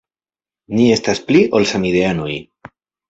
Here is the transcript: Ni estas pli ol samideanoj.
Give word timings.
Ni 0.77 0.87
estas 0.95 1.21
pli 1.27 1.43
ol 1.59 1.67
samideanoj. 1.73 2.31